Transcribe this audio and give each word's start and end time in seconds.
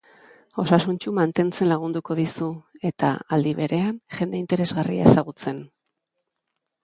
Osasuntsu 0.61 1.11
mantentzen 1.17 1.69
lagunduko 1.71 2.15
dizu, 2.19 2.47
eta, 2.91 3.11
aldi 3.37 3.53
berean, 3.59 4.01
jende 4.21 4.39
interesgarria 4.45 5.05
ezagutzen. 5.11 5.61